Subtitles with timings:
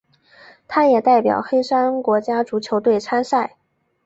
[0.67, 3.57] 他也代表黑山国家足球队参赛。